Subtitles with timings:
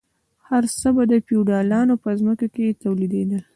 [0.49, 3.41] هر څه به د فیوډالانو په ځمکو کې تولیدیدل.